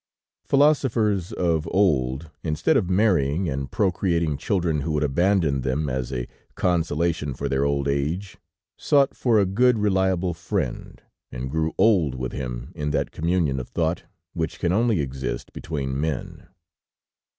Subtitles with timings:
[0.47, 6.11] Philosophers of old, instead of marrying and pro creating children who would abandon them as
[6.11, 8.37] a consolation for their old age,
[8.77, 13.67] sought for a good, reliable friend, and grew old with him in that communion of
[13.69, 14.01] thought
[14.33, 16.47] which can only exist between men.